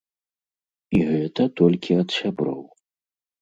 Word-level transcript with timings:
І 0.99 1.01
гэта 1.09 1.45
толькі 1.61 1.99
ад 2.05 2.09
сяброў. 2.17 2.61